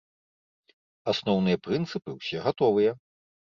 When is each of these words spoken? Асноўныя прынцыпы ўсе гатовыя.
Асноўныя 1.13 1.61
прынцыпы 1.69 2.09
ўсе 2.17 2.37
гатовыя. 2.49 2.91